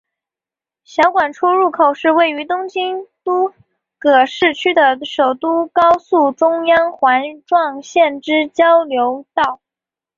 [0.83, 3.53] 小菅出入口是位于东京都
[3.99, 9.61] 葛饰区的首都高速中央环状线之交流道。